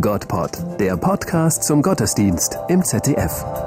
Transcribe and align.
Gottpod, 0.00 0.50
der 0.78 0.96
Podcast 0.96 1.64
zum 1.64 1.82
Gottesdienst 1.82 2.58
im 2.68 2.84
ZDF. 2.84 3.65